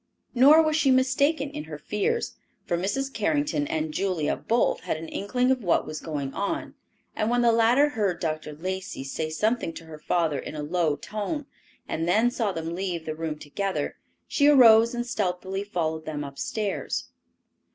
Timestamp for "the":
7.43-7.51, 13.05-13.13